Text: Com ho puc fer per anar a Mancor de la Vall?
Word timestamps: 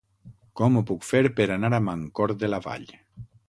Com 0.61 0.79
ho 0.79 0.83
puc 0.93 1.05
fer 1.11 1.21
per 1.41 1.47
anar 1.57 1.71
a 1.79 1.83
Mancor 1.91 2.37
de 2.45 2.53
la 2.55 2.65
Vall? 2.69 2.93